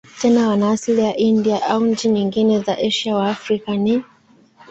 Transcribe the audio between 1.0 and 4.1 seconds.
ya India au nchi nyingine za Asia Waafrika ni